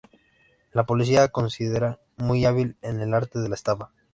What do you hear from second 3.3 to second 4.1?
de la estafa.